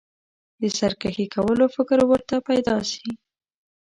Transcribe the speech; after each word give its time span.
د 0.61 0.63
سرکښي 0.77 1.25
کولو 1.35 1.65
فکر 1.75 1.99
ورته 2.11 2.35
پیدا 2.49 2.77
شي. 2.91 3.09